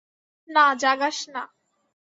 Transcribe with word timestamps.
না, 0.49 0.65
জাগাস 0.81 1.17
না। 1.33 1.43